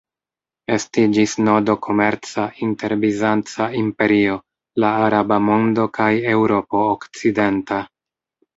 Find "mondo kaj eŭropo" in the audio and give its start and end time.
5.51-6.85